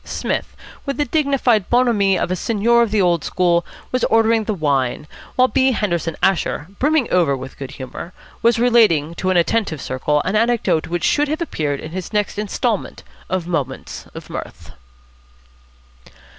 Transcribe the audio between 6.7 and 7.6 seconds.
brimming over with